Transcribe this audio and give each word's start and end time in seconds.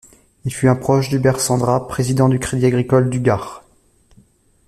Il 0.45 0.51
fut 0.51 0.67
un 0.67 0.75
proche 0.75 1.09
d'Hubert 1.09 1.39
Sendra, 1.39 1.87
président 1.87 2.27
du 2.27 2.39
crédit 2.39 2.65
agricole 2.65 3.11
du 3.11 3.19
Gard. 3.19 3.63